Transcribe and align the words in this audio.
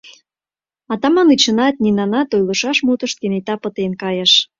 Атаманычынат, 0.93 1.75
Нинанат 1.83 2.29
ойлышаш 2.35 2.77
мутышт 2.85 3.17
кенета 3.21 3.55
пытен 3.63 3.91
кайыш. 4.01 4.31